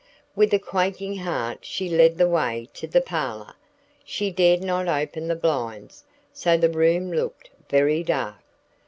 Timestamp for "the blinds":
5.27-6.05